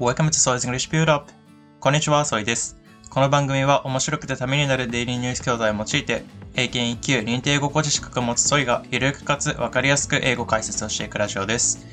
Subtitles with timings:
[0.00, 1.30] Welcome to Soy's English Build Up!
[1.78, 2.76] こんにちは、ソイです。
[3.10, 6.24] この番組は面白くてためになるデイリーニュース教材を用いて、
[6.56, 11.86] 英検1級認定語語詞資格を持つソイが、ゆるくかつわかりやすく英語解説をしていくラジオです。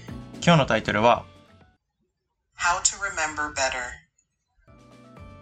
[0.43, 1.25] 今日のタイトルは、
[2.57, 3.77] How to remember better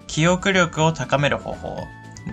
[0.07, 1.77] 記憶力を高める方法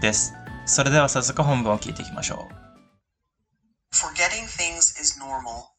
[0.00, 0.34] です。
[0.64, 3.95] それでは早速本文を聞いていきましょう。
[3.95, 5.75] Forgetting things is normal.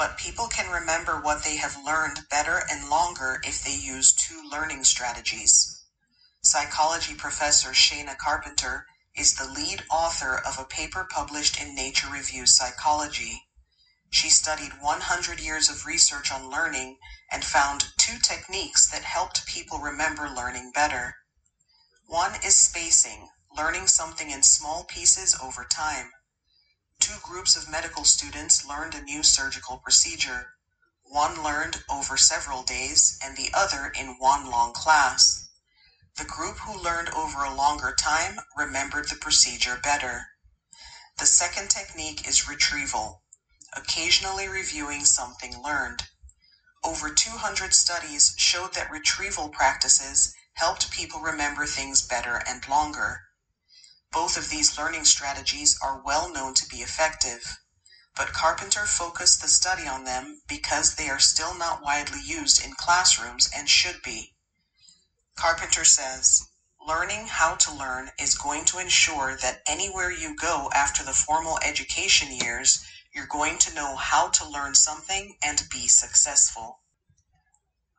[0.00, 4.42] But people can remember what they have learned better and longer if they use two
[4.50, 5.84] learning strategies.
[6.40, 12.56] Psychology professor Shana Carpenter is the lead author of a paper published in Nature Reviews
[12.56, 13.42] Psychology.
[14.08, 16.96] She studied 100 years of research on learning
[17.30, 21.16] and found two techniques that helped people remember learning better.
[22.06, 26.10] One is spacing, learning something in small pieces over time
[27.10, 30.54] two groups of medical students learned a new surgical procedure.
[31.02, 35.48] One learned over several days and the other in one long class.
[36.16, 40.28] The group who learned over a longer time remembered the procedure better.
[41.18, 43.22] The second technique is retrieval,
[43.72, 46.04] occasionally reviewing something learned.
[46.84, 53.22] Over 200 studies showed that retrieval practices helped people remember things better and longer.
[54.11, 57.59] Both of these learning strategies are well known to be effective,
[58.15, 62.73] but Carpenter focused the study on them because they are still not widely used in
[62.73, 64.33] classrooms and should be.
[65.35, 66.47] Carpenter says,
[66.87, 71.57] Learning how to learn is going to ensure that anywhere you go after the formal
[71.65, 76.79] education years, you're going to know how to learn something and be successful.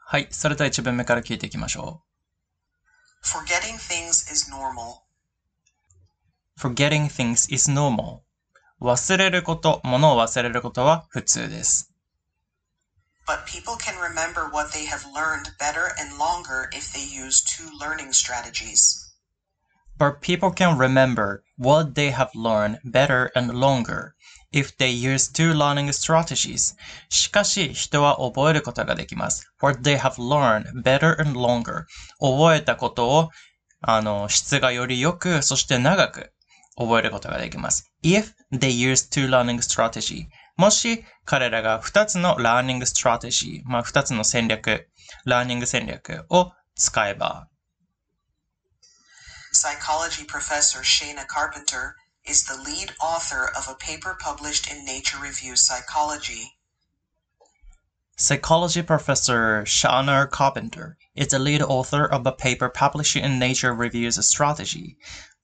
[0.08, 2.00] はい、それでは一文目から聞いていきましょ
[3.24, 3.26] う。
[3.26, 5.02] Forgetting things is normal.
[6.61, 8.21] Forgetting things is normal.
[8.79, 11.91] 忘れること、物を忘れることは普通です。
[13.25, 18.13] But people can remember what they have learned better and longer if they use two learning
[18.13, 19.11] strategies.
[19.97, 24.13] But people can remember what they have learned better and longer
[24.53, 26.75] if they use two learning strategies.
[27.09, 29.51] しかし、人は覚えることができます。
[29.63, 31.85] What they have learned better and longer.
[32.19, 33.29] 覚えたことを、
[33.81, 36.31] あの、質がより良く、そして長く
[36.76, 37.90] 覚えることができます。
[38.02, 40.26] if they use two learning strategy
[40.56, 44.88] もし彼らが2つの learning strategy まあ2つの戦略
[45.26, 47.48] learning 戦略を使えば
[49.52, 51.94] Psychology professor Shana Carpenter
[52.26, 56.52] is the lead author of a paper published in Nature Reviews Psychology.
[58.18, 64.24] Psychology professor Shana Carpenter is the lead author of a paper published in Nature Reviews
[64.26, 64.98] Strategy.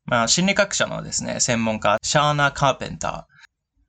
[0.07, 3.27] まあ、心理学者のですね、専門家、シャーナ・カーペンタ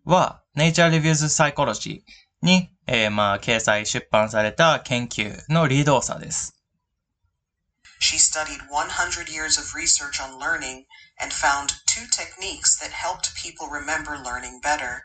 [0.05, 2.03] ーは、Nature Reviews Psychology
[2.43, 6.57] に、えー、まあ、掲載、出版された研究のリードオーサーです。
[8.01, 10.87] She studied 100 years of research on learning
[11.21, 15.03] and found two techniques that helped people remember learning better.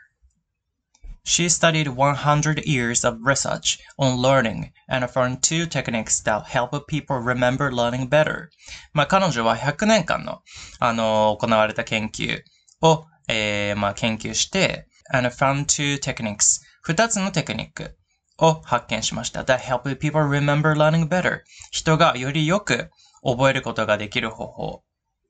[1.26, 7.16] She studied 100 years of research on learning and found two techniques that help people
[7.16, 8.50] remember learning better.
[8.92, 10.42] まあ、彼女は100年間の、
[10.80, 12.42] あの、行われた研究
[12.82, 17.96] を、えー、まあ、研究して、and found two techniques 二つのテクニック
[18.38, 19.44] を発見しました。
[19.44, 21.40] that help people remember learning better
[21.70, 22.90] 人がよりよく
[23.22, 24.82] 覚えることができる方法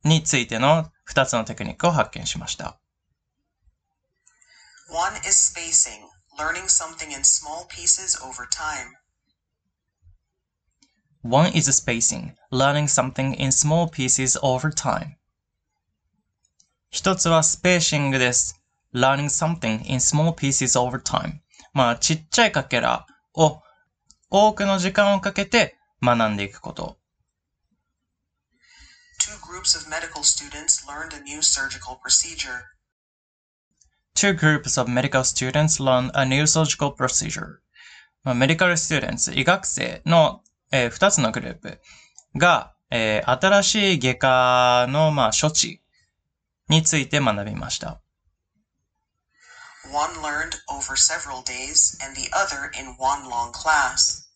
[0.04, 2.80] についての二つのテクニックを発見しました。
[4.89, 8.95] One is spacing, learning something in small pieces over time.
[11.21, 15.17] One is spacing, learning something in small pieces over time.
[16.89, 18.59] 一つはスペーシングです。
[18.93, 21.41] learning something in small pieces over time.
[21.73, 23.61] まあ、ちっちゃいかけらを
[24.31, 26.97] 多くの時間をかけて学んでいくこと。
[29.19, 32.63] Two groups of medical students learned a new surgical procedure.
[34.13, 37.59] two groups of medical students learn a new surgical procedure.
[38.23, 40.41] まあ、メディカルスチューデンツ、医学生の、
[40.71, 41.79] えー、2つのグループ
[42.35, 45.81] が、えー、新しい外科の、まあ、処置
[46.67, 48.01] について学びました。
[49.91, 54.27] One learned over several days and the other in one long class.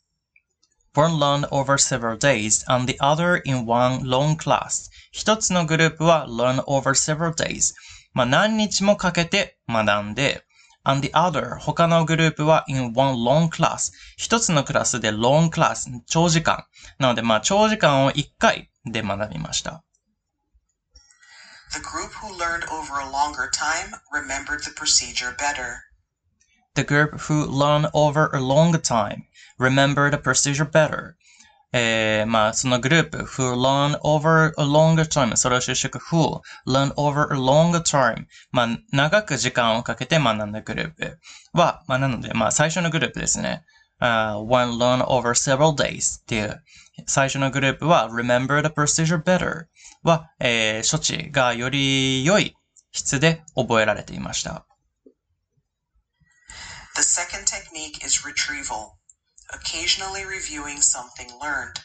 [0.96, 4.90] One learned over several days and the other in one long class.
[5.12, 7.76] 一つのグループは learn over several days。
[8.13, 10.45] まあ、何日もかけて学んで、
[10.89, 16.65] and the other 他のグループは in one long class 一つのクラスで long class 長時間
[16.99, 19.85] なのでまあ長時間を一回で学びました
[21.71, 25.83] The group who learned over a longer time remembered the procedure better.
[26.75, 29.27] The group who learned over a longer time
[29.59, 31.18] remembered the procedure better.
[31.73, 41.19] えー、まあ、そのグループ who learn over a longer time それを就職 who learn over a longer time まあ、長く時間をかけて学んだグループ
[41.53, 43.65] は、まあ、なので、まあ、最初のグループですね。
[44.01, 46.63] Uh, one learn over several days っていう
[47.07, 49.65] 最初のグループは remember the procedure better
[50.05, 52.55] は、えー、処置がより良い
[52.93, 54.67] 質で覚えられていました。
[56.95, 58.98] The second technique is retrieval,
[59.54, 61.80] occasionally reviewing something learned.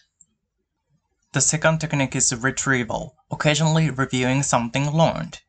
[1.33, 5.41] The second technique is retrieval, occasionally reviewing something learned.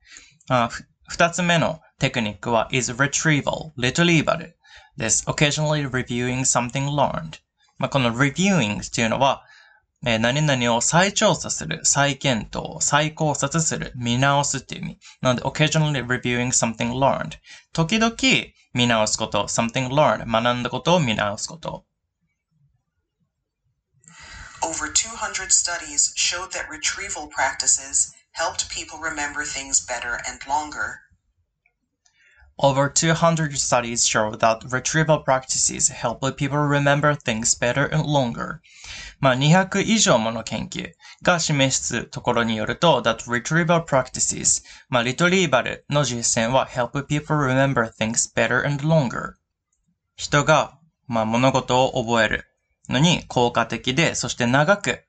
[0.49, 0.69] あ
[1.07, 4.51] 二つ目のテクニックは is retrieval, retrieval
[4.97, 5.23] です。
[5.27, 7.39] occasionally reviewing something learned.
[7.77, 9.45] まあ、この reviewing っていうのは、
[10.05, 14.99] えー、何々を再調査する、再検討、再考察する、見直すっていう意味。
[15.21, 17.37] なので、occasionally reviewing something learned。
[17.73, 18.15] 時々
[18.73, 20.29] 見直すこと、something learned。
[20.29, 21.85] 学んだことを見直すこと。
[24.63, 31.01] Over 200 studies showed that retrieval practices helped people remember things better and longer.
[32.61, 38.61] Over 200 studies show that retrieval practices help people remember things better and longer.
[39.21, 40.91] まあ、200以上もの研究
[41.23, 49.35] が示すところによると、that retrieval practices、まあ、リトリーバルの実践は help people remember things better and longer。
[50.17, 50.77] 人が、
[51.07, 52.45] まあ、物事を覚える
[52.88, 55.04] のに効果的で、そして長く、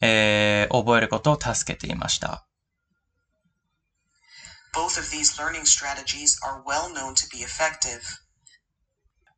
[0.00, 2.46] えー、覚えることを助けていました。
[4.74, 8.00] Both of these learning strategies are well known to be effective.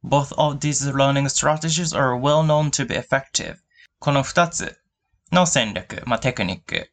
[0.03, 3.57] Both of these learning strategies are well known to be effective.
[3.99, 4.79] この二つ
[5.33, 6.91] の戦略、まあ、テクニック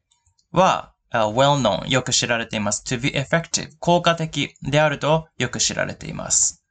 [0.52, 2.84] は、uh, well known よく知られています。
[2.86, 6.63] to be effective 効果的であるとよく知られています。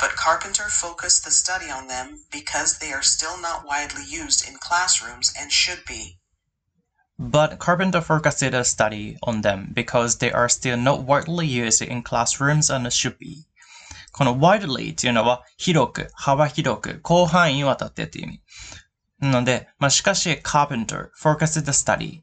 [0.00, 4.56] but Carpenter focused the study on them because they are still not widely used in
[4.56, 6.18] classrooms and should be.
[7.18, 12.02] But Carpenter focused a study on them because they are still not widely used in
[12.02, 13.44] classrooms and should be.
[14.12, 18.40] この widely っていうのは広く、幅広く、広範囲にわたってっていう意味。
[19.20, 22.22] なので、まあ、しかし Carpenter focused the study。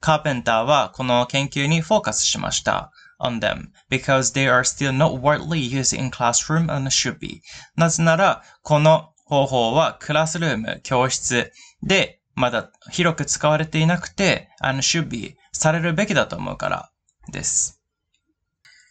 [0.00, 2.92] Carpenter はこの研究にフォーカスしました。
[3.19, 7.41] on them because they are still not widely used in classroom and should be.
[7.75, 11.51] なぜなら、この方法はクラスルーム、教室
[11.81, 16.91] でまだ広く使われていなくて、and should be されるべきだと思うから
[17.31, 17.79] です。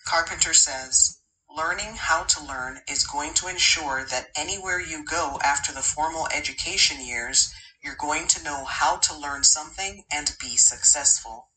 [0.07, 1.19] Carpenter says,
[1.55, 6.27] Learning how to learn is going to ensure that anywhere you go after the formal
[6.35, 11.51] education years, you're going to know how to learn something and be successful.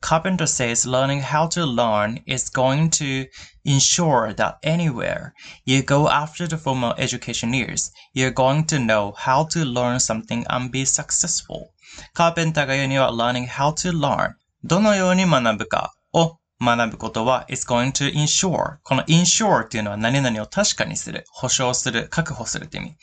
[0.00, 3.26] Carpenter says learning how to learn is going to
[3.64, 5.32] ensure that anywhere
[5.64, 10.44] you go after the formal education years, you're going to know how to learn something
[10.50, 11.72] and be successful.
[12.12, 22.96] カーペンターが言うには learning how to learn どのように学ぶかを学ぶことは is going to ensure この ensure っていうのは何々を確かにする、保証する、確保するって意味。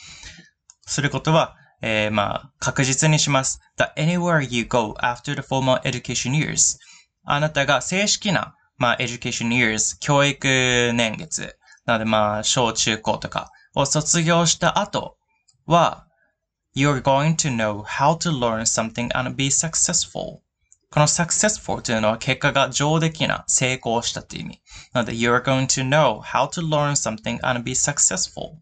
[0.85, 1.55] することは、
[1.88, 3.60] えー、まあ、確実にします。
[3.78, 6.78] that anywhere you go after the formal education years
[7.24, 15.16] あなたが正式な、まあ、education years 教育年月なのでまあ、小中高とかを卒業した後
[15.66, 16.08] は
[16.74, 20.40] you're going to know how to learn something and be successful
[20.90, 24.62] この successful というのは結果が上出来な、成功したという意味。
[24.92, 28.52] なので、you're going to know how to learn something and be successful.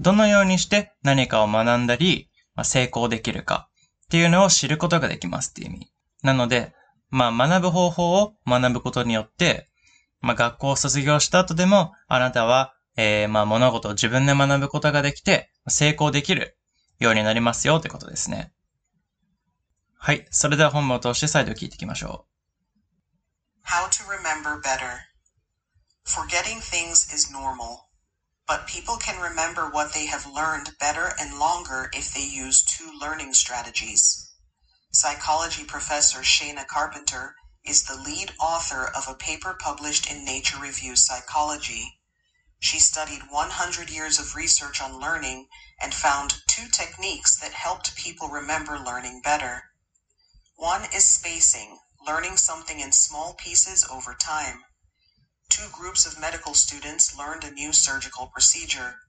[0.00, 2.29] どのようにして何かを学んだり、
[2.64, 3.68] 成功できるか
[4.06, 5.92] っていうのを知ることができますっていう意味。
[6.22, 6.74] なので、
[7.10, 9.68] まあ、学ぶ方法を学ぶことによって、
[10.20, 16.56] まあ、学校を卒業した後でも、あなたは、えー、まあ、物事を自分で学ぶことができて、成功できる
[16.98, 18.52] ようになりますよってことですね。
[19.96, 20.26] はい。
[20.30, 23.66] それでは本文を通して再度聞いていきましょう。
[23.66, 25.10] How to remember better.
[26.04, 27.89] Forgetting things is normal,
[28.50, 32.90] but people can remember what they have learned better and longer if they use two
[33.00, 34.32] learning strategies.
[34.90, 41.06] Psychology professor Shana Carpenter is the lead author of a paper published in Nature Reviews
[41.06, 42.00] Psychology.
[42.58, 45.46] She studied 100 years of research on learning
[45.80, 49.70] and found two techniques that helped people remember learning better.
[50.56, 54.64] One is spacing, learning something in small pieces over time.
[55.50, 59.00] Two groups of medical students learned a new surgical procedure.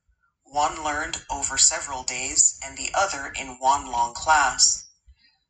[0.43, 4.87] One learned over several days and the other in one long class.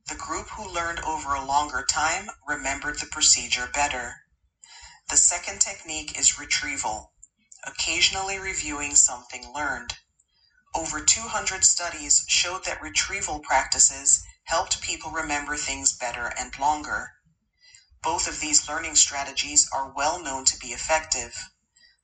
[0.08, 4.26] The group who learned over a longer time remembered the procedure better.
[5.10, 7.14] The second technique is retrieval,
[7.64, 9.96] occasionally reviewing something learned.
[10.76, 17.14] Over 200 studies showed that retrieval practices helped people remember things better and longer
[18.11, 21.51] Both of these learning strategies are well known to be effective,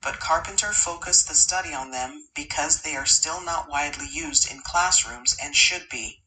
[0.03, 4.61] but Carpenter focused the study on them because they are still not widely used in
[4.63, 6.23] classrooms and should be.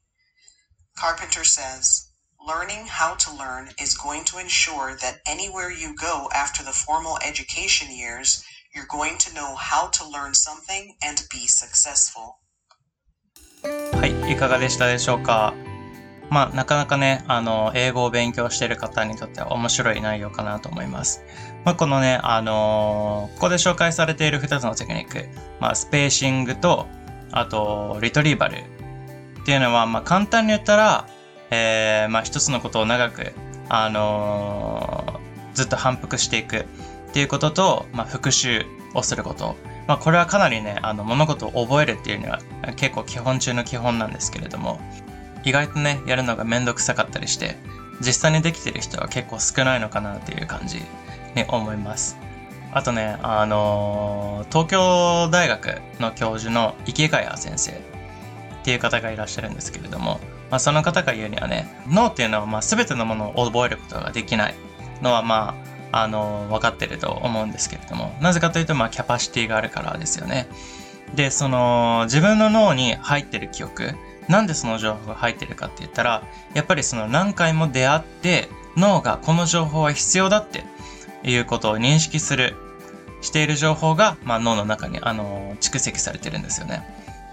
[0.95, 2.07] Carpenter says,
[2.47, 7.17] Learning how to learn is going to ensure that anywhere you go after the formal
[7.25, 12.39] education years, you're going to know how to learn something and be successful.
[13.63, 15.53] はい、いかがでしたでしょうか
[16.30, 21.24] まあ、なかなかね、あの、英語を勉強している方にとっては面白い内容かなと思います。
[21.64, 26.86] まあ、このね、あのー、ここで紹介されている2つのテクニック、まあ、スペーシングと、
[27.32, 31.08] あと、リトリーバルっていうのは、まあ、簡単に言ったら、
[31.50, 33.32] えー、まあ、一つのことを長く、
[33.68, 36.64] あのー、ずっと反復していくっ
[37.12, 39.56] ていうことと、まあ、復習をすること。
[39.88, 42.38] まあ、これはかなりね、あの、物事を覚えるっていうには
[42.76, 44.80] 結構基本中の基本なんですけれども、
[45.44, 47.56] 意外とね、やるのがめんどくさかったりして、
[48.00, 50.78] 実際にできてる人は結構少ないのかなっていう感じ
[51.34, 52.16] に思います。
[52.72, 57.74] あとね、あのー、東京大学の教授の池谷先生っ
[58.62, 60.20] ていう方がいらっしゃるんですけれども、
[60.50, 64.54] まあ、その方が言うにはね、脳っていうのはまあ全てのものを覚えることができない
[65.02, 65.56] のはま
[65.92, 70.48] あ、あの、分かってると思うんですけれども、なぜかというとまあキャパシティがあるからですよね。
[71.14, 73.94] で、その自分の脳に入ってる記憶、
[74.30, 76.22] なんでその情報が入ってるかって言ったら、
[76.54, 80.64] やっぱりその何回も出会って、脳がこの情報は必要だって
[81.24, 82.54] いうことを認識する、
[83.22, 86.82] している情報が、まあ、脳の中に、あの、蓄積されてるんですよね。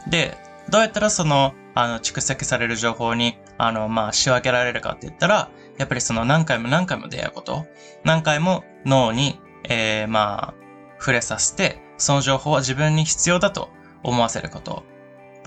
[0.10, 0.36] で、
[0.70, 7.68] どうやったらその、あの、蓄積される情報に、あの、まあ、仕分けられるかって言ったら、やっぱりその何回も何回も出会うこと、
[8.04, 10.54] 何回も脳に、えー、まあ、
[11.00, 13.70] 触れさせて、その情報は自分に必要だと
[14.04, 14.84] 思わせること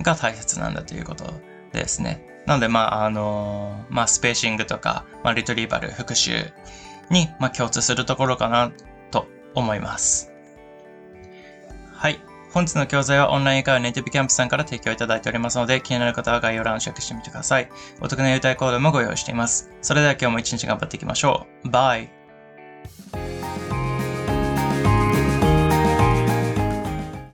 [0.03, 1.33] が大切なんだということ
[1.73, 2.25] ですね。
[2.47, 6.51] なので、まあ、あのまあ、スペーシングとか、まあ、リトリーバル、復習
[7.11, 8.73] に、まあ、共通するところかな
[9.11, 10.33] と思います。
[11.93, 12.21] はい。
[12.53, 17.69] 本日の教材はオンライン会話ネイティブキャンプさんから提供いただいておりますので、気になる方は概要欄をチェックしてみてください。
[18.01, 19.71] お得な優待コードもご用意しています。
[19.83, 21.69] それでは今日も一日頑張っていきましょう。
[21.69, 22.11] バイ